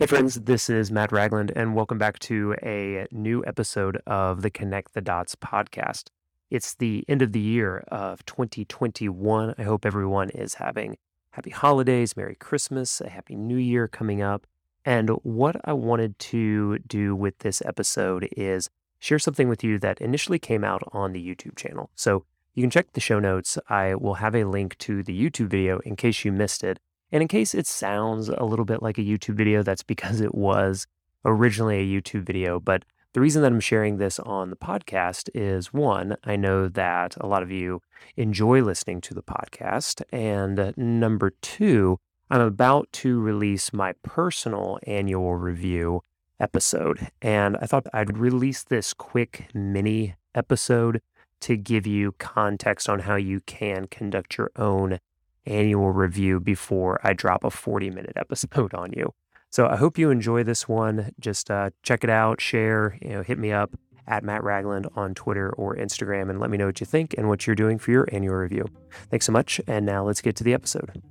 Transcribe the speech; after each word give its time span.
Hey, 0.00 0.06
friends, 0.06 0.36
this 0.36 0.70
is 0.70 0.90
Matt 0.90 1.12
Ragland, 1.12 1.52
and 1.54 1.74
welcome 1.74 1.98
back 1.98 2.18
to 2.20 2.56
a 2.62 3.06
new 3.10 3.44
episode 3.46 4.00
of 4.06 4.40
the 4.40 4.48
Connect 4.48 4.94
the 4.94 5.02
Dots 5.02 5.34
podcast. 5.34 6.04
It's 6.50 6.74
the 6.74 7.04
end 7.06 7.20
of 7.20 7.32
the 7.32 7.38
year 7.38 7.84
of 7.88 8.24
2021. 8.24 9.54
I 9.58 9.62
hope 9.62 9.84
everyone 9.84 10.30
is 10.30 10.54
having 10.54 10.96
happy 11.32 11.50
holidays, 11.50 12.16
Merry 12.16 12.34
Christmas, 12.34 13.02
a 13.02 13.10
Happy 13.10 13.36
New 13.36 13.58
Year 13.58 13.88
coming 13.88 14.22
up. 14.22 14.46
And 14.86 15.10
what 15.22 15.56
I 15.66 15.74
wanted 15.74 16.18
to 16.18 16.78
do 16.78 17.14
with 17.14 17.40
this 17.40 17.60
episode 17.66 18.26
is 18.34 18.70
share 19.00 19.18
something 19.18 19.50
with 19.50 19.62
you 19.62 19.78
that 19.80 20.00
initially 20.00 20.38
came 20.38 20.64
out 20.64 20.82
on 20.94 21.12
the 21.12 21.22
YouTube 21.22 21.56
channel. 21.56 21.90
So 21.94 22.24
you 22.54 22.62
can 22.62 22.70
check 22.70 22.94
the 22.94 23.00
show 23.00 23.20
notes. 23.20 23.58
I 23.68 23.96
will 23.96 24.14
have 24.14 24.34
a 24.34 24.44
link 24.44 24.78
to 24.78 25.02
the 25.02 25.12
YouTube 25.12 25.48
video 25.48 25.80
in 25.80 25.94
case 25.94 26.24
you 26.24 26.32
missed 26.32 26.64
it. 26.64 26.80
And 27.12 27.22
in 27.22 27.28
case 27.28 27.54
it 27.54 27.66
sounds 27.66 28.28
a 28.28 28.44
little 28.44 28.64
bit 28.64 28.82
like 28.82 28.98
a 28.98 29.02
YouTube 29.02 29.34
video, 29.34 29.62
that's 29.62 29.82
because 29.82 30.20
it 30.20 30.34
was 30.34 30.86
originally 31.24 31.78
a 31.78 32.00
YouTube 32.00 32.22
video. 32.22 32.60
But 32.60 32.84
the 33.12 33.20
reason 33.20 33.42
that 33.42 33.52
I'm 33.52 33.60
sharing 33.60 33.96
this 33.96 34.20
on 34.20 34.50
the 34.50 34.56
podcast 34.56 35.28
is 35.34 35.72
one, 35.72 36.16
I 36.22 36.36
know 36.36 36.68
that 36.68 37.16
a 37.20 37.26
lot 37.26 37.42
of 37.42 37.50
you 37.50 37.82
enjoy 38.16 38.62
listening 38.62 39.00
to 39.02 39.14
the 39.14 39.22
podcast. 39.22 40.02
And 40.12 40.72
number 40.76 41.32
two, 41.42 41.98
I'm 42.30 42.40
about 42.40 42.88
to 42.92 43.18
release 43.18 43.72
my 43.72 43.94
personal 44.04 44.78
annual 44.86 45.34
review 45.34 46.02
episode. 46.38 47.08
And 47.20 47.56
I 47.60 47.66
thought 47.66 47.88
I'd 47.92 48.16
release 48.16 48.62
this 48.62 48.94
quick 48.94 49.48
mini 49.52 50.14
episode 50.34 51.02
to 51.40 51.56
give 51.56 51.86
you 51.86 52.12
context 52.12 52.88
on 52.88 53.00
how 53.00 53.16
you 53.16 53.40
can 53.40 53.86
conduct 53.86 54.38
your 54.38 54.52
own 54.54 55.00
annual 55.46 55.92
review 55.92 56.40
before 56.40 57.00
I 57.02 57.12
drop 57.12 57.44
a 57.44 57.50
40 57.50 57.90
minute 57.90 58.12
episode 58.16 58.74
on 58.74 58.92
you. 58.92 59.14
So 59.50 59.66
I 59.66 59.76
hope 59.76 59.98
you 59.98 60.10
enjoy 60.10 60.44
this 60.44 60.68
one. 60.68 61.10
Just 61.18 61.50
uh, 61.50 61.70
check 61.82 62.04
it 62.04 62.10
out, 62.10 62.40
share, 62.40 62.96
you 63.02 63.10
know, 63.10 63.22
hit 63.22 63.38
me 63.38 63.50
up 63.50 63.74
at 64.06 64.24
Matt 64.24 64.42
Ragland 64.44 64.86
on 64.94 65.14
Twitter 65.14 65.50
or 65.50 65.76
Instagram 65.76 66.30
and 66.30 66.40
let 66.40 66.50
me 66.50 66.58
know 66.58 66.66
what 66.66 66.80
you 66.80 66.86
think 66.86 67.14
and 67.18 67.28
what 67.28 67.46
you're 67.46 67.56
doing 67.56 67.78
for 67.78 67.90
your 67.90 68.08
annual 68.12 68.34
review. 68.34 68.66
Thanks 69.10 69.26
so 69.26 69.32
much. 69.32 69.60
And 69.66 69.86
now 69.86 70.04
let's 70.04 70.20
get 70.20 70.36
to 70.36 70.44
the 70.44 70.54
episode. 70.54 71.02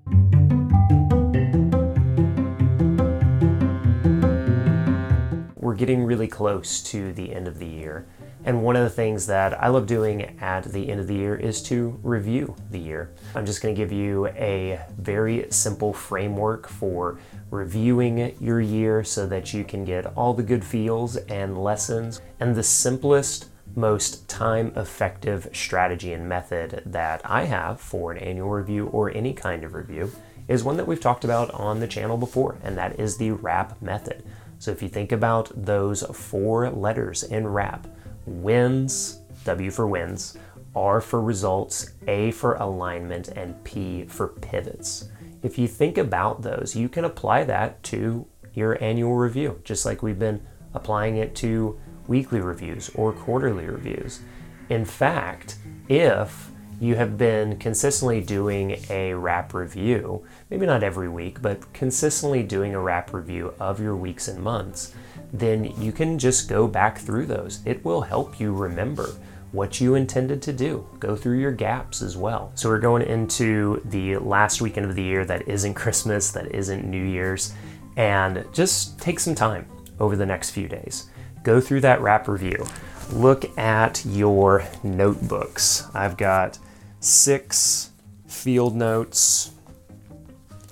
We're 5.55 5.75
getting 5.75 6.03
really 6.03 6.27
close 6.27 6.81
to 6.83 7.13
the 7.13 7.33
end 7.33 7.47
of 7.47 7.59
the 7.59 7.67
year. 7.67 8.07
And 8.45 8.63
one 8.63 8.75
of 8.75 8.83
the 8.83 8.89
things 8.89 9.27
that 9.27 9.61
I 9.61 9.67
love 9.67 9.85
doing 9.85 10.39
at 10.39 10.63
the 10.63 10.89
end 10.89 10.99
of 11.01 11.07
the 11.07 11.15
year 11.15 11.35
is 11.35 11.61
to 11.63 11.99
review 12.03 12.55
the 12.71 12.79
year. 12.79 13.11
I'm 13.35 13.45
just 13.45 13.61
going 13.61 13.75
to 13.75 13.79
give 13.79 13.91
you 13.91 14.27
a 14.27 14.79
very 14.97 15.47
simple 15.49 15.93
framework 15.93 16.67
for 16.67 17.19
reviewing 17.51 18.35
your 18.39 18.61
year 18.61 19.03
so 19.03 19.27
that 19.27 19.53
you 19.53 19.63
can 19.63 19.83
get 19.83 20.05
all 20.17 20.33
the 20.33 20.43
good 20.43 20.63
feels 20.63 21.17
and 21.17 21.61
lessons. 21.61 22.21
And 22.39 22.55
the 22.55 22.63
simplest, 22.63 23.49
most 23.75 24.27
time 24.29 24.71
effective 24.75 25.49
strategy 25.53 26.13
and 26.13 26.27
method 26.27 26.81
that 26.85 27.21
I 27.25 27.43
have 27.43 27.79
for 27.79 28.11
an 28.11 28.17
annual 28.19 28.49
review 28.49 28.87
or 28.87 29.11
any 29.11 29.33
kind 29.33 29.63
of 29.63 29.73
review 29.73 30.11
is 30.47 30.63
one 30.63 30.77
that 30.77 30.87
we've 30.87 30.99
talked 30.99 31.23
about 31.23 31.51
on 31.51 31.79
the 31.79 31.87
channel 31.87 32.17
before, 32.17 32.57
and 32.63 32.75
that 32.77 32.99
is 32.99 33.17
the 33.17 33.31
WRAP 33.31 33.79
method. 33.81 34.23
So 34.57 34.71
if 34.71 34.81
you 34.81 34.89
think 34.89 35.11
about 35.11 35.51
those 35.55 36.01
four 36.01 36.69
letters 36.71 37.21
in 37.21 37.43
WRAP, 37.45 37.85
wins, 38.29 39.21
W 39.45 39.71
for 39.71 39.87
wins, 39.87 40.37
R 40.75 41.01
for 41.01 41.21
results, 41.21 41.91
A 42.07 42.31
for 42.31 42.55
alignment, 42.55 43.29
and 43.29 43.61
P 43.63 44.05
for 44.05 44.29
pivots. 44.29 45.09
If 45.41 45.57
you 45.57 45.67
think 45.67 45.97
about 45.97 46.41
those, 46.41 46.75
you 46.75 46.89
can 46.89 47.05
apply 47.05 47.45
that 47.45 47.81
to 47.83 48.27
your 48.53 48.81
annual 48.83 49.15
review, 49.15 49.61
just 49.63 49.85
like 49.85 50.03
we've 50.03 50.19
been 50.19 50.45
applying 50.73 51.17
it 51.17 51.35
to 51.35 51.79
weekly 52.07 52.41
reviews 52.41 52.89
or 52.95 53.13
quarterly 53.13 53.65
reviews. 53.65 54.21
In 54.69 54.85
fact, 54.85 55.57
if 55.87 56.48
you 56.79 56.95
have 56.95 57.17
been 57.17 57.57
consistently 57.57 58.21
doing 58.21 58.71
a 58.89 59.13
WRAP 59.13 59.53
review, 59.53 60.25
maybe 60.49 60.65
not 60.65 60.83
every 60.83 61.09
week, 61.09 61.41
but 61.41 61.71
consistently 61.73 62.43
doing 62.43 62.73
a 62.73 62.79
WRAP 62.79 63.13
review 63.13 63.53
of 63.59 63.79
your 63.79 63.95
weeks 63.95 64.27
and 64.27 64.41
months, 64.41 64.93
then 65.33 65.65
you 65.81 65.91
can 65.91 66.17
just 66.17 66.49
go 66.49 66.67
back 66.67 66.97
through 66.97 67.25
those. 67.25 67.59
It 67.65 67.83
will 67.83 68.01
help 68.01 68.39
you 68.39 68.53
remember 68.53 69.09
what 69.51 69.81
you 69.81 69.95
intended 69.95 70.41
to 70.43 70.53
do. 70.53 70.87
Go 70.99 71.15
through 71.15 71.39
your 71.39 71.51
gaps 71.51 72.01
as 72.01 72.15
well. 72.15 72.51
So 72.55 72.69
we're 72.69 72.79
going 72.79 73.03
into 73.03 73.81
the 73.85 74.17
last 74.17 74.61
weekend 74.61 74.85
of 74.85 74.95
the 74.95 75.03
year 75.03 75.25
that 75.25 75.47
isn't 75.47 75.73
Christmas, 75.75 76.31
that 76.31 76.53
isn't 76.53 76.85
New 76.85 77.03
Year's, 77.03 77.53
and 77.97 78.45
just 78.53 78.99
take 78.99 79.19
some 79.19 79.35
time 79.35 79.67
over 79.99 80.15
the 80.15 80.25
next 80.25 80.51
few 80.51 80.67
days. 80.67 81.09
Go 81.43 81.59
through 81.59 81.81
that 81.81 81.99
WRAP 81.99 82.27
review. 82.27 82.65
Look 83.11 83.57
at 83.57 84.05
your 84.05 84.63
notebooks. 84.83 85.87
I've 85.95 86.15
got 86.15 86.59
six 86.99 87.91
field 88.27 88.75
notes, 88.75 89.51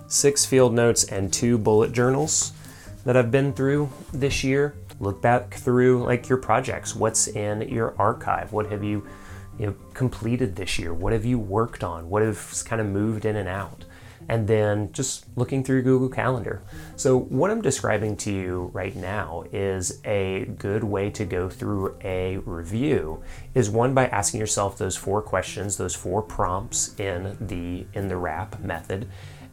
six 0.08 0.46
field 0.46 0.74
notes, 0.74 1.04
and 1.06 1.32
two 1.32 1.58
bullet 1.58 1.92
journals 1.92 2.54
that 3.06 3.16
I've 3.16 3.32
been 3.32 3.54
through 3.54 3.90
this 4.14 4.44
year. 4.44 4.76
Look 5.00 5.22
back 5.22 5.54
through 5.54 6.04
like 6.04 6.28
your 6.28 6.40
projects. 6.40 6.96
What's 6.96 7.28
in 7.28 7.62
your 7.62 7.96
archive? 8.00 8.52
What 8.52 8.72
have 8.72 8.84
you, 8.84 9.08
you 9.60 9.68
know, 9.68 9.76
completed 9.94 10.56
this 10.56 10.80
year? 10.80 10.94
What 10.94 11.14
have 11.14 11.24
you 11.24 11.40
worked 11.40 11.84
on? 11.84 12.10
What 12.10 12.24
has 12.24 12.64
kind 12.64 12.82
of 12.82 12.88
moved 12.88 13.26
in 13.26 13.36
and 13.36 13.48
out? 13.48 13.86
And 14.30 14.48
then 14.48 14.92
just 14.92 15.26
looking 15.36 15.64
through 15.64 15.84
Google 15.84 16.10
Calendar. 16.10 16.62
So, 16.96 17.18
what 17.18 17.50
I'm 17.50 17.62
describing 17.62 18.18
to 18.18 18.32
you 18.32 18.70
right 18.74 18.96
now 18.96 19.46
is 19.52 20.02
a 20.04 20.46
good 20.58 20.84
way 20.84 21.10
to 21.12 21.26
go 21.26 21.50
through 21.50 21.98
a 22.04 22.38
review 22.38 23.24
is 23.54 23.70
one 23.70 23.94
by 23.94 24.08
asking 24.08 24.40
yourself 24.40 24.78
those 24.78 24.96
four 24.96 25.22
questions, 25.22 25.78
those 25.78 25.96
four 25.96 26.22
prompts 26.22 26.94
in 27.00 27.38
the 27.40 27.86
in 27.98 28.08
the 28.08 28.16
WRAP 28.16 28.60
method 28.60 29.08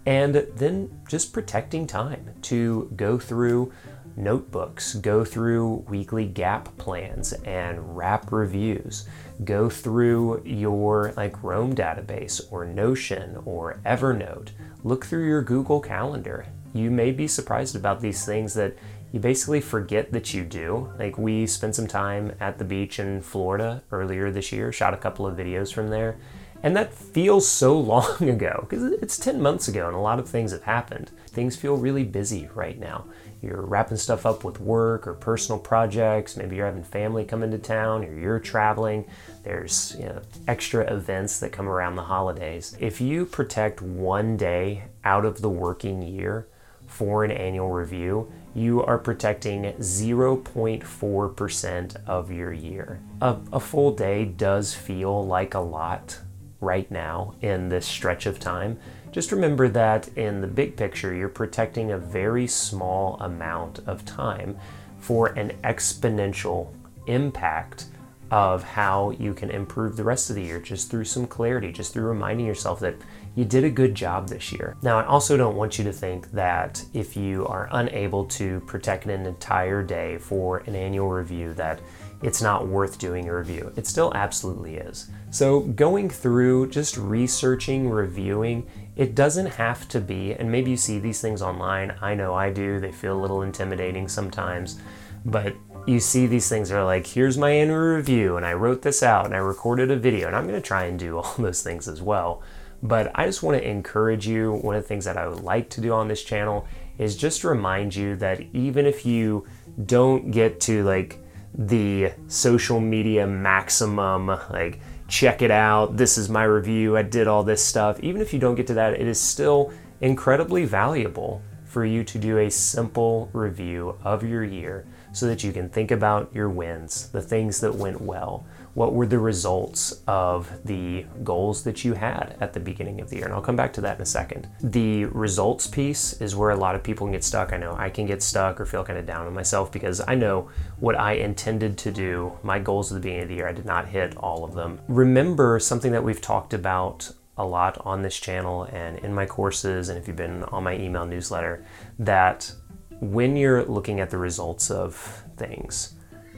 and 0.07 0.35
then 0.57 1.03
just 1.09 1.33
protecting 1.33 1.87
time 1.87 2.35
to 2.43 2.91
go 2.97 3.19
through 3.19 3.73
notebooks, 4.16 4.94
go 4.94 5.25
through 5.25 5.84
weekly 5.88 6.26
gap 6.26 6.76
plans 6.76 7.32
and 7.44 7.78
WRAP 7.78 8.30
reviews, 8.30 9.08
go 9.44 9.69
through 9.69 10.42
your 10.44 11.12
like 11.16 11.42
Roam 11.42 11.75
database 11.75 12.41
or 12.50 12.64
Notion 12.64 13.41
or 13.44 13.80
Evernote, 13.84 14.50
look 14.82 15.04
through 15.04 15.26
your 15.26 15.42
Google 15.42 15.80
Calendar. 15.80 16.47
You 16.72 16.91
may 16.91 17.12
be 17.12 17.28
surprised 17.28 17.76
about 17.76 18.00
these 18.00 18.25
things 18.25 18.54
that 18.54 18.76
you 19.12 19.20
basically 19.20 19.60
forget 19.60 20.10
that 20.12 20.34
you 20.34 20.42
do. 20.42 20.92
Like 20.98 21.16
we 21.16 21.46
spent 21.46 21.76
some 21.76 21.86
time 21.86 22.32
at 22.41 22.58
the 22.58 22.64
beach 22.64 22.98
in 22.98 23.22
Florida 23.22 23.82
earlier 23.92 24.31
this 24.31 24.50
year, 24.50 24.72
shot 24.72 24.92
a 24.94 24.98
couple 24.98 25.26
of 25.26 25.36
videos 25.36 25.72
from 25.72 25.88
there 25.88 26.16
and 26.64 26.75
that 26.75 26.92
feels 26.94 27.47
so 27.47 27.78
long 27.78 28.28
ago 28.28 28.66
because 28.69 28.82
it's 28.94 29.16
10 29.19 29.41
months 29.41 29.69
ago 29.69 29.86
and 29.86 29.94
a 29.94 30.00
lot 30.00 30.19
of 30.19 30.28
things 30.28 30.50
have 30.50 30.64
happened. 30.64 31.12
Things 31.26 31.54
feel 31.54 31.76
really 31.76 32.02
busy 32.04 32.48
right 32.54 32.78
now. 32.78 33.04
You're 33.42 33.60
wrapping 33.60 33.98
stuff 33.98 34.25
up 34.25 34.44
with 34.44 34.58
work 34.58 35.06
or 35.06 35.12
personal 35.12 35.58
projects. 35.58 36.38
Maybe 36.38 36.56
you're 36.56 36.64
having 36.64 36.82
family 36.82 37.26
come 37.26 37.42
into 37.42 37.58
town 37.58 38.02
or 38.02 38.19
you're 38.19 38.41
traveling. 38.41 39.04
There's 39.42 39.94
you 39.98 40.06
know, 40.06 40.22
extra 40.48 40.91
events 40.91 41.38
that 41.41 41.52
come 41.52 41.69
around 41.69 41.97
the 41.97 42.04
holidays. 42.04 42.75
If 42.81 42.98
you 42.98 43.26
protect 43.26 43.82
one 43.82 44.38
day 44.38 44.84
out 45.04 45.26
of 45.26 45.42
the 45.42 45.50
working 45.50 46.00
year 46.00 46.48
for 46.86 47.25
an 47.25 47.31
annual 47.31 47.70
review, 47.70 48.32
you 48.54 48.82
are 48.82 48.96
protecting 48.96 49.64
0.4% 49.64 51.96
of 52.06 52.31
your 52.31 52.52
year. 52.52 53.00
A, 53.20 53.36
a 53.52 53.60
full 53.60 53.92
day 53.92 54.25
does 54.25 54.72
feel 54.72 55.26
like 55.26 55.52
a 55.52 55.60
lot 55.60 56.20
right 56.64 56.91
now 56.91 57.34
in 57.41 57.69
this 57.69 57.86
stretch 57.86 58.26
of 58.26 58.41
time, 58.41 58.78
just 59.12 59.30
remember 59.30 59.69
that 59.69 60.08
in 60.16 60.41
the 60.41 60.47
big 60.48 60.76
picture, 60.76 61.14
you're 61.14 61.28
protecting 61.28 61.92
a 61.92 61.98
very 61.98 62.48
small 62.48 63.16
amount 63.20 63.78
of 63.86 64.04
time 64.04 64.58
for 64.99 65.28
an 65.28 65.52
exponential 65.62 66.69
impact 67.06 67.87
of 68.31 68.64
how 68.64 69.11
you 69.11 69.32
can 69.34 69.50
improve 69.50 69.96
the 69.96 70.02
rest 70.02 70.31
of 70.31 70.37
the 70.37 70.43
year 70.43 70.58
just 70.58 70.90
through 70.90 71.05
some 71.05 71.26
clarity, 71.26 71.70
just 71.70 71.93
through 71.93 72.06
reminding 72.06 72.46
yourself 72.46 72.81
that 72.81 72.96
you 73.36 73.44
did 73.44 73.64
a 73.64 73.70
good 73.70 73.94
job 73.94 74.28
this 74.28 74.52
year. 74.52 74.76
Now, 74.82 74.98
I 74.98 75.06
also 75.06 75.36
don't 75.36 75.56
want 75.56 75.78
you 75.78 75.84
to 75.84 75.92
think 75.92 76.31
that 76.32 76.84
if 76.92 77.16
you 77.16 77.46
are 77.46 77.69
unable 77.72 78.25
to 78.26 78.60
protect 78.60 79.06
an 79.06 79.26
entire 79.26 79.82
day 79.82 80.19
for 80.19 80.58
an 80.58 80.76
annual 80.76 81.08
review, 81.08 81.52
that 81.54 81.81
it's 82.22 82.40
not 82.40 82.66
worth 82.66 82.98
doing 82.98 83.28
a 83.28 83.36
review. 83.36 83.72
It 83.76 83.86
still 83.86 84.12
absolutely 84.14 84.76
is. 84.76 85.10
So, 85.31 85.60
going 85.60 86.08
through, 86.08 86.70
just 86.70 86.96
researching, 86.96 87.90
reviewing, 87.90 88.66
it 88.96 89.16
doesn't 89.16 89.46
have 89.46 89.88
to 89.88 90.00
be, 90.00 90.32
and 90.32 90.50
maybe 90.50 90.70
you 90.70 90.76
see 90.76 91.00
these 91.00 91.20
things 91.20 91.42
online. 91.42 91.94
I 92.00 92.14
know 92.14 92.34
I 92.34 92.50
do. 92.50 92.78
They 92.78 92.92
feel 92.92 93.19
a 93.19 93.20
little 93.20 93.42
intimidating 93.42 94.06
sometimes, 94.06 94.78
but 95.25 95.54
you 95.86 96.00
see 96.00 96.26
these 96.26 96.48
things 96.48 96.70
are 96.70 96.84
like, 96.84 97.06
here's 97.06 97.36
my 97.36 97.50
annual 97.50 97.78
review, 97.78 98.36
and 98.36 98.46
I 98.46 98.52
wrote 98.52 98.82
this 98.82 99.02
out, 99.02 99.26
and 99.26 99.34
I 99.34 99.38
recorded 99.38 99.90
a 99.90 99.96
video, 99.96 100.28
and 100.28 100.36
I'm 100.36 100.46
to 100.48 100.60
try 100.60 100.84
and 100.84 100.98
do 100.98 101.19
all 101.19 101.34
those 101.36 101.62
things 101.62 101.88
as 101.88 102.00
well. 102.00 102.42
But 102.84 103.10
I 103.14 103.25
just 103.25 103.42
want 103.42 103.56
to 103.56 103.66
encourage 103.66 104.28
you. 104.28 104.52
One 104.52 104.76
of 104.76 104.82
the 104.82 104.88
things 104.88 105.06
that 105.06 105.16
I 105.16 105.26
would 105.26 105.42
like 105.42 105.70
to 105.70 105.81
do 105.81 105.92
on 105.92 106.06
this 106.06 106.22
channel 106.22 106.66
is 106.98 107.16
just 107.16 107.42
remind 107.42 107.96
you 107.96 108.14
that 108.16 108.42
even 108.52 108.84
if 108.84 109.06
you 109.06 109.46
don't 109.86 110.31
get 110.31 110.60
to 110.60 110.84
like 110.84 111.19
the 111.54 112.12
social 112.28 112.81
media 112.81 113.26
maximum, 113.26 114.26
like 114.26 114.81
check 115.08 115.40
it 115.40 115.50
out, 115.50 115.96
this 115.96 116.19
is 116.19 116.28
my 116.28 116.44
review, 116.44 116.96
I 116.96 117.02
did 117.02 117.26
all 117.26 117.42
this 117.42 117.64
stuff, 117.64 117.98
even 118.00 118.20
if 118.20 118.34
you 118.34 118.38
don't 118.38 118.54
get 118.54 118.66
to 118.66 118.75
that, 118.75 118.92
it 118.92 119.06
is 119.06 119.20
still 119.20 119.72
incredibly 120.00 120.66
valuable 120.66 121.40
for 121.64 121.84
you 121.84 122.04
to 122.04 122.19
do 122.19 122.38
a 122.38 122.50
simple 122.50 123.31
review 123.32 123.96
of 124.04 124.22
your 124.22 124.44
year 124.44 124.86
so 125.12 125.26
that 125.26 125.42
you 125.42 125.52
can 125.52 125.69
think 125.69 125.90
about 125.90 126.32
your 126.34 126.48
wins, 126.48 127.08
the 127.10 127.22
things 127.22 127.60
that 127.60 127.75
went 127.75 128.00
well. 128.00 128.46
What 128.75 128.93
were 128.93 129.06
the 129.06 129.21
results 129.21 130.03
of 130.09 130.50
the 130.65 131.06
goals 131.23 131.62
that 131.62 131.85
you 131.85 131.94
had 131.94 132.37
at 132.41 132.53
the 132.53 132.61
beginning 132.61 133.00
of 133.00 133.09
the 133.09 133.17
year? 133.17 133.25
And 133.26 133.35
I'll 133.35 133.41
come 133.41 133.55
back 133.55 133.73
to 133.75 133.81
that 133.82 133.97
in 133.97 134.03
a 134.03 134.06
second. 134.06 134.49
The 134.61 135.05
results 135.06 135.69
piece 135.69 136.21
is 136.21 136.35
where 136.35 136.50
a 136.50 136.56
lot 136.56 136.75
of 136.75 136.82
people 136.82 137.06
can 137.06 137.12
get 137.12 137.23
stuck. 137.23 137.53
I 137.53 137.56
know 137.56 137.76
I 137.79 137.88
can 137.88 138.05
get 138.05 138.23
stuck 138.23 138.61
or 138.61 138.67
feel 138.67 138.85
kind 138.85 138.99
of 138.99 139.06
down 139.06 139.26
on 139.26 139.32
myself 139.32 139.71
because 139.71 140.00
I 140.06 140.17
know 140.17 140.50
what 140.81 140.99
I 140.99 141.12
intended 141.12 141.79
to 141.79 141.93
do, 141.93 142.32
my 142.43 142.59
goals 142.59 142.91
at 142.91 142.97
the 142.97 143.00
beginning 143.00 143.23
of 143.23 143.29
the 143.29 143.35
year, 143.37 143.49
I 143.49 143.53
did 143.53 143.65
not 143.65 143.88
hit 143.88 144.17
all 144.17 144.44
of 144.44 144.55
them. 144.55 144.81
Remember 144.88 145.61
something 145.61 145.93
that 145.93 146.03
we've 146.03 146.20
talked 146.20 146.53
about 146.53 147.12
a 147.37 147.47
lot 147.47 147.79
on 147.85 148.03
this 148.03 148.19
channel 148.19 148.65
and 148.65 148.99
in 148.99 149.15
my 149.15 149.27
courses, 149.27 149.88
and 149.88 149.99
if 149.99 150.09
you've 150.09 150.17
been 150.17 150.43
on 150.44 150.65
my 150.65 150.77
email 150.77 151.06
newsletter, 151.06 151.65
that 151.99 152.53
when 153.00 153.37
you're 153.37 153.65
looking 153.65 154.00
at 154.00 154.11
the 154.11 154.19
results 154.19 154.70
of 154.70 155.25
things, 155.37 155.94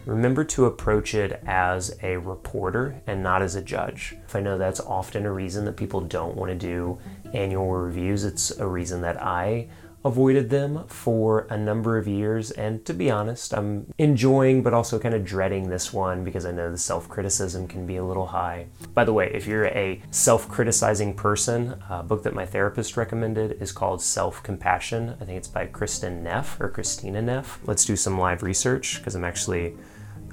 remember 0.07 0.45
to 0.45 0.67
approach 0.67 1.15
it 1.15 1.43
as 1.47 1.97
a 2.03 2.17
reporter 2.17 3.03
and 3.07 3.23
not 3.23 3.43
as 3.43 3.57
a 3.57 3.63
judge. 3.63 4.17
I 4.37 4.41
know 4.41 4.59
that's 4.59 4.81
often 4.81 5.27
a 5.27 5.33
reason 5.33 5.65
that 5.65 5.77
people 5.77 6.01
don't 6.01 6.37
want 6.37 6.51
to 6.51 6.55
do 6.55 6.99
annual 7.33 7.73
reviews, 7.73 8.25
it's 8.25 8.51
a 8.59 8.67
reason 8.67 9.01
that 9.03 9.21
I 9.23 9.69
avoided 10.05 10.51
them 10.51 10.87
for 10.87 11.49
a 11.51 11.59
number 11.59 11.99
of 11.99 12.07
years. 12.07 12.53
And 12.53 12.85
to 12.85 12.95
be 12.95 13.11
honest, 13.11 13.53
I'm 13.53 13.93
enjoying 13.99 14.63
but 14.63 14.73
also 14.73 15.01
kind 15.01 15.15
of 15.15 15.25
dreading 15.25 15.69
this 15.69 15.93
one 15.93 16.23
because 16.23 16.47
I 16.47 16.53
know 16.53 16.71
the 16.71 16.79
self 16.79 17.09
criticism 17.09 17.67
can 17.67 17.87
be 17.87 17.97
a 17.97 18.05
little 18.05 18.27
high. 18.27 18.67
By 18.95 19.05
the 19.05 19.13
way, 19.13 19.31
if 19.35 19.47
you're 19.47 19.67
a 19.67 20.01
self 20.13 20.49
criticizing 20.49 21.15
person, 21.15 21.83
a 21.91 22.05
book 22.05 22.23
that 22.23 22.35
my 22.35 22.47
therapist 22.47 22.97
recommended 22.97 23.61
is 23.61 23.73
called 23.73 24.01
Self 24.01 24.43
Compassion. 24.45 25.17
I 25.21 25.25
think 25.25 25.39
it's 25.39 25.49
by 25.49 25.67
Kristin 25.67 26.23
Neff 26.23 26.61
or 26.61 26.69
Christina 26.69 27.21
Neff. 27.21 27.59
Let's 27.65 27.85
do 27.85 27.97
some 27.97 28.19
live 28.19 28.45
research 28.45 28.99
because 28.99 29.17
I'm 29.17 29.25
actually 29.25 29.75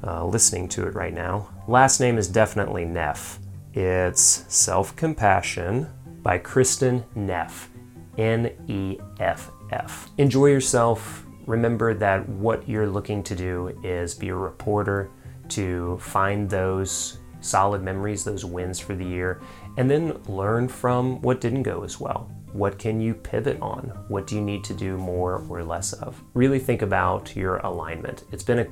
uh, 0.05 0.25
listening 0.25 0.67
to 0.69 0.87
it 0.87 0.95
right 0.95 1.13
now. 1.13 1.49
Last 1.67 1.99
name 1.99 2.17
is 2.17 2.27
definitely 2.27 2.85
Neff. 2.85 3.39
It's 3.73 4.45
Self 4.53 4.95
Compassion 4.95 5.87
by 6.21 6.39
Kristin 6.39 7.03
Neff. 7.15 7.69
N 8.17 8.51
E 8.67 8.99
F 9.19 9.49
F. 9.71 10.09
Enjoy 10.19 10.45
yourself. 10.45 11.25
Remember 11.47 11.93
that 11.95 12.29
what 12.29 12.69
you're 12.69 12.87
looking 12.87 13.23
to 13.23 13.35
do 13.35 13.75
is 13.83 14.13
be 14.13 14.29
a 14.29 14.35
reporter 14.35 15.09
to 15.49 15.97
find 15.97 16.49
those 16.49 17.17
solid 17.41 17.81
memories, 17.81 18.23
those 18.23 18.45
wins 18.45 18.79
for 18.79 18.95
the 18.95 19.03
year, 19.03 19.41
and 19.77 19.89
then 19.89 20.21
learn 20.27 20.67
from 20.67 21.21
what 21.21 21.41
didn't 21.41 21.63
go 21.63 21.83
as 21.83 21.99
well. 21.99 22.31
What 22.53 22.77
can 22.77 23.01
you 23.01 23.15
pivot 23.15 23.59
on? 23.61 23.91
What 24.07 24.27
do 24.27 24.35
you 24.35 24.41
need 24.41 24.63
to 24.65 24.73
do 24.73 24.95
more 24.95 25.43
or 25.49 25.63
less 25.63 25.91
of? 25.93 26.21
Really 26.35 26.59
think 26.59 26.83
about 26.83 27.35
your 27.35 27.57
alignment. 27.57 28.25
It's 28.31 28.43
been 28.43 28.59
a 28.59 28.67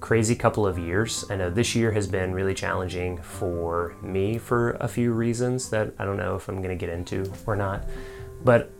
crazy 0.00 0.34
couple 0.34 0.66
of 0.66 0.78
years. 0.78 1.24
I 1.30 1.36
know 1.36 1.50
this 1.50 1.74
year 1.74 1.92
has 1.92 2.06
been 2.06 2.32
really 2.32 2.54
challenging 2.54 3.18
for 3.18 3.94
me 4.02 4.38
for 4.38 4.72
a 4.80 4.88
few 4.88 5.12
reasons 5.12 5.70
that 5.70 5.92
I 5.98 6.04
don't 6.04 6.16
know 6.16 6.34
if 6.34 6.48
I'm 6.48 6.56
going 6.56 6.76
to 6.76 6.86
get 6.86 6.92
into 6.92 7.30
or 7.46 7.54
not. 7.54 7.84
But 8.42 8.72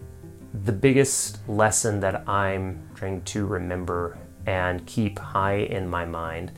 the 0.64 0.72
biggest 0.72 1.46
lesson 1.49 2.00
that 2.00 2.28
I'm 2.28 2.88
trying 2.94 3.22
to 3.22 3.46
remember 3.46 4.19
and 4.46 4.84
keep 4.87 5.19
high 5.19 5.58
in 5.58 5.88
my 5.88 6.05
mind 6.05 6.52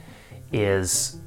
is 0.53 1.19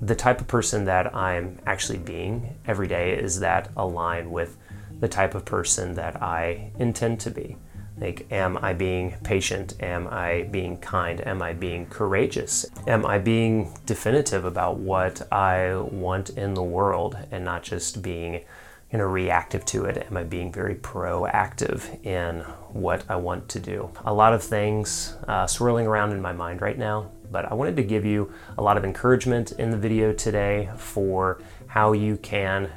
the 0.00 0.14
type 0.14 0.40
of 0.40 0.48
person 0.48 0.84
that 0.86 1.14
I'm 1.14 1.58
actually 1.66 1.98
being 1.98 2.58
every 2.66 2.88
day 2.88 3.12
is 3.12 3.40
that 3.40 3.70
align 3.76 4.30
with 4.30 4.56
the 5.00 5.08
type 5.08 5.34
of 5.34 5.44
person 5.44 5.94
that 5.94 6.22
I 6.22 6.72
intend 6.78 7.20
to 7.20 7.30
be. 7.30 7.56
Like, 7.98 8.30
am 8.30 8.58
I 8.60 8.74
being 8.74 9.16
patient? 9.24 9.74
Am 9.80 10.06
I 10.08 10.48
being 10.50 10.76
kind? 10.78 11.26
Am 11.26 11.40
I 11.40 11.54
being 11.54 11.86
courageous? 11.86 12.66
Am 12.86 13.06
I 13.06 13.18
being 13.18 13.72
definitive 13.86 14.44
about 14.44 14.78
what 14.78 15.30
I 15.32 15.76
want 15.76 16.30
in 16.30 16.54
the 16.54 16.62
world 16.62 17.16
and 17.30 17.44
not 17.44 17.62
just 17.62 18.02
being 18.02 18.44
you 18.92 18.98
know, 18.98 19.04
reactive 19.04 19.64
to 19.66 19.86
it? 19.86 20.06
Am 20.08 20.16
I 20.16 20.24
being 20.24 20.52
very 20.52 20.74
proactive 20.76 22.04
in 22.04 22.40
what 22.70 23.04
I 23.08 23.16
want 23.16 23.48
to 23.50 23.60
do? 23.60 23.90
A 24.04 24.12
lot 24.12 24.32
of 24.32 24.42
things 24.42 25.16
uh, 25.26 25.46
swirling 25.46 25.86
around 25.86 26.12
in 26.12 26.20
my 26.20 26.32
mind 26.32 26.60
right 26.60 26.78
now, 26.78 27.10
but 27.30 27.50
I 27.50 27.54
wanted 27.54 27.76
to 27.76 27.82
give 27.82 28.04
you 28.04 28.32
a 28.58 28.62
lot 28.62 28.76
of 28.76 28.84
encouragement 28.84 29.52
in 29.52 29.70
the 29.70 29.76
video 29.76 30.12
today 30.12 30.70
for 30.76 31.40
how 31.66 31.92
you 31.92 32.16
can 32.18 32.70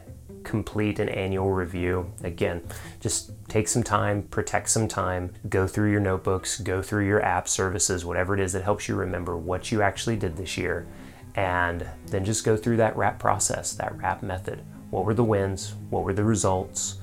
complete 0.49 0.97
an 0.97 1.09
annual 1.09 1.51
review. 1.51 2.11
Again, 2.23 2.63
just 2.99 3.31
take 3.47 3.67
some 3.67 3.83
time, 3.83 4.23
protect 4.23 4.67
some 4.69 4.87
time, 4.87 5.31
go 5.47 5.67
through 5.67 5.91
your 5.91 5.99
notebooks, 5.99 6.59
go 6.59 6.81
through 6.81 7.05
your 7.05 7.21
app 7.23 7.47
services, 7.47 8.03
whatever 8.03 8.33
it 8.33 8.39
is 8.39 8.51
that 8.53 8.63
helps 8.63 8.89
you 8.89 8.95
remember 8.95 9.37
what 9.37 9.71
you 9.71 9.83
actually 9.83 10.15
did 10.15 10.35
this 10.35 10.57
year, 10.57 10.87
and 11.35 11.87
then 12.07 12.25
just 12.25 12.43
go 12.43 12.57
through 12.57 12.77
that 12.77 12.97
wrap 12.97 13.19
process, 13.19 13.73
that 13.73 13.95
wrap 13.99 14.23
method. 14.23 14.63
What 14.89 15.05
were 15.05 15.13
the 15.13 15.23
wins? 15.23 15.75
What 15.91 16.03
were 16.03 16.13
the 16.13 16.23
results? 16.23 16.97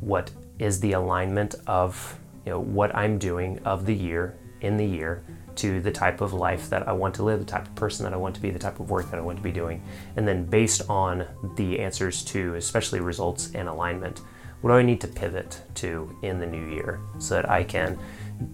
What 0.00 0.32
is 0.58 0.80
the 0.80 0.92
alignment 0.92 1.54
of 1.68 2.18
you 2.44 2.50
know 2.50 2.60
what 2.60 2.92
I'm 2.96 3.16
doing 3.16 3.60
of 3.60 3.86
the 3.86 3.94
year 3.94 4.36
in 4.60 4.76
the 4.76 4.84
year 4.84 5.22
to 5.58 5.80
the 5.80 5.90
type 5.90 6.20
of 6.20 6.32
life 6.32 6.70
that 6.70 6.88
I 6.88 6.92
want 6.92 7.14
to 7.16 7.22
live, 7.22 7.40
the 7.40 7.44
type 7.44 7.66
of 7.66 7.74
person 7.74 8.04
that 8.04 8.12
I 8.12 8.16
want 8.16 8.34
to 8.36 8.40
be, 8.40 8.50
the 8.50 8.58
type 8.58 8.80
of 8.80 8.90
work 8.90 9.10
that 9.10 9.18
I 9.18 9.22
want 9.22 9.38
to 9.38 9.42
be 9.42 9.52
doing. 9.52 9.82
And 10.16 10.26
then 10.26 10.44
based 10.44 10.82
on 10.88 11.26
the 11.56 11.78
answers 11.80 12.24
to 12.26 12.54
especially 12.54 13.00
results 13.00 13.52
and 13.54 13.68
alignment, 13.68 14.20
what 14.60 14.70
do 14.70 14.76
I 14.76 14.82
need 14.82 15.00
to 15.02 15.08
pivot 15.08 15.62
to 15.76 16.16
in 16.22 16.38
the 16.40 16.46
new 16.46 16.74
year 16.74 17.00
so 17.18 17.34
that 17.34 17.48
I 17.48 17.64
can 17.64 17.98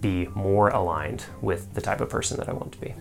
be 0.01 0.27
more 0.35 0.69
aligned 0.69 1.25
with 1.41 1.73
the 1.75 1.81
type 1.81 2.01
of 2.01 2.09
person 2.09 2.39
that 2.39 2.49
I 2.49 2.53
want 2.53 2.73
to 2.73 2.81
be? 2.81 2.95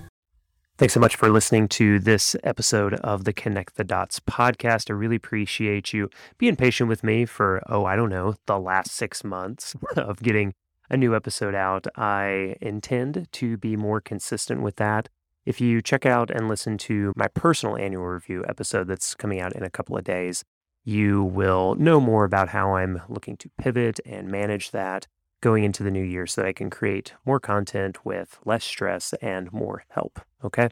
Thanks 0.78 0.96
so 0.96 1.00
much 1.00 1.16
for 1.16 1.30
listening 1.30 1.68
to 1.70 2.00
this 2.00 2.36
episode 2.44 2.96
of 2.96 3.26
the 3.26 3.34
Connect 3.34 3.76
the 3.76 3.84
Dots 3.84 4.20
podcast. 4.20 4.90
I 4.90 4.94
really 4.94 5.18
appreciate 5.18 5.94
you 5.94 6.10
being 6.40 6.56
patient 6.56 6.90
with 6.90 7.04
me 7.04 7.26
for, 7.26 7.62
oh, 7.68 7.86
I 7.86 7.96
don't 7.96 8.10
know, 8.10 8.36
the 8.48 8.60
last 8.60 8.92
six 8.92 9.24
months 9.24 9.76
of 9.96 10.22
getting 10.24 10.56
a 10.94 10.98
new 10.98 11.16
episode 11.16 11.56
out. 11.56 11.88
I 11.98 12.56
intend 12.62 13.28
to 13.32 13.58
be 13.58 13.76
more 13.76 14.00
consistent 14.00 14.62
with 14.62 14.76
that. 14.76 15.10
If 15.44 15.60
you 15.60 15.82
check 15.82 16.06
out 16.06 16.30
and 16.30 16.48
listen 16.48 16.78
to 16.80 17.12
my 17.16 17.28
personal 17.30 17.76
annual 17.76 18.06
review 18.06 18.46
episode 18.48 18.88
that's 18.88 19.16
coming 19.16 19.42
out 19.42 19.56
in 19.56 19.64
a 19.64 19.72
couple 19.72 19.98
of 19.98 20.04
days, 20.04 20.44
you 20.86 21.24
will 21.24 21.74
know 21.76 22.00
more 22.00 22.26
about 22.26 22.50
how 22.50 22.76
I'm 22.76 23.02
looking 23.10 23.38
to 23.38 23.50
pivot 23.58 24.00
and 24.06 24.30
manage 24.30 24.70
that 24.70 25.08
going 25.42 25.64
into 25.64 25.82
the 25.82 25.90
new 25.90 26.04
year 26.04 26.28
so 26.28 26.42
that 26.42 26.48
I 26.48 26.54
can 26.54 26.70
create 26.70 27.14
more 27.26 27.40
content 27.40 28.06
with 28.06 28.38
less 28.46 28.64
stress 28.64 29.14
and 29.14 29.52
more 29.52 29.86
help. 29.90 30.20
Okay. 30.44 30.70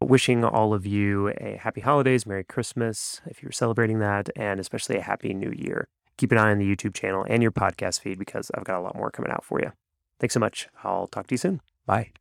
Wishing 0.00 0.44
all 0.44 0.72
of 0.72 0.86
you 0.86 1.32
a 1.40 1.58
happy 1.60 1.80
holidays, 1.80 2.26
Merry 2.26 2.44
Christmas 2.44 3.20
if 3.26 3.42
you're 3.42 3.50
celebrating 3.50 3.98
that, 3.98 4.30
and 4.36 4.60
especially 4.60 4.98
a 4.98 5.02
happy 5.02 5.34
new 5.34 5.50
year 5.50 5.88
keep 6.16 6.32
an 6.32 6.38
eye 6.38 6.50
on 6.50 6.58
the 6.58 6.64
YouTube 6.76 6.94
channel 6.94 7.24
and 7.28 7.42
your 7.42 7.52
podcast 7.52 8.00
feed 8.00 8.18
because 8.18 8.50
I've 8.54 8.64
got 8.64 8.78
a 8.78 8.82
lot 8.82 8.96
more 8.96 9.10
coming 9.10 9.30
out 9.30 9.44
for 9.44 9.60
you. 9.60 9.72
Thanks 10.20 10.34
so 10.34 10.40
much. 10.40 10.68
I'll 10.82 11.06
talk 11.06 11.26
to 11.28 11.34
you 11.34 11.38
soon. 11.38 11.60
Bye. 11.86 12.14